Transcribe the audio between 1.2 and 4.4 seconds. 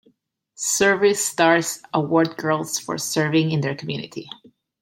stars award girls for serving in their community.